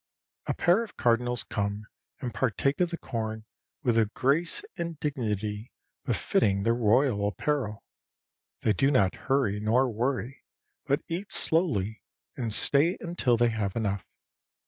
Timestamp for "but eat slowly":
10.87-12.01